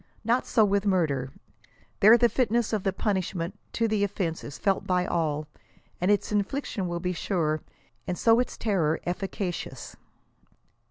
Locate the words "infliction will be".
6.31-7.13